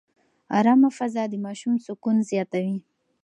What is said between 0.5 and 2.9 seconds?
ارامه فضا د ماشوم سکون زیاتوي.